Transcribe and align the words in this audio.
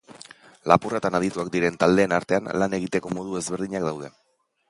Lapurretan 0.71 1.17
adituak 1.19 1.51
diren 1.57 1.77
taldeen 1.83 2.17
artean, 2.19 2.49
lan 2.63 2.77
egiteko 2.79 3.13
modu 3.19 3.39
ezberdinak 3.43 3.89
daude. 3.91 4.13